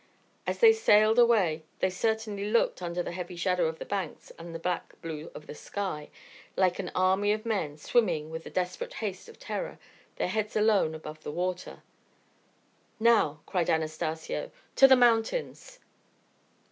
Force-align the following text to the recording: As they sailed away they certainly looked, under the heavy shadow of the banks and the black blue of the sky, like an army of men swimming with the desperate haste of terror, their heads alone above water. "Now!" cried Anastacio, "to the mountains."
As 0.47 0.57
they 0.57 0.73
sailed 0.73 1.19
away 1.19 1.61
they 1.77 1.91
certainly 1.91 2.45
looked, 2.49 2.81
under 2.81 3.03
the 3.03 3.11
heavy 3.11 3.35
shadow 3.35 3.67
of 3.67 3.77
the 3.77 3.85
banks 3.85 4.31
and 4.39 4.49
the 4.49 4.57
black 4.57 4.99
blue 4.99 5.29
of 5.35 5.45
the 5.45 5.53
sky, 5.53 6.09
like 6.57 6.79
an 6.79 6.89
army 6.95 7.31
of 7.33 7.45
men 7.45 7.77
swimming 7.77 8.31
with 8.31 8.43
the 8.43 8.49
desperate 8.49 8.93
haste 8.95 9.29
of 9.29 9.37
terror, 9.37 9.77
their 10.15 10.29
heads 10.29 10.55
alone 10.55 10.95
above 10.95 11.23
water. 11.23 11.83
"Now!" 12.99 13.41
cried 13.45 13.69
Anastacio, 13.69 14.49
"to 14.75 14.87
the 14.87 14.95
mountains." 14.95 15.77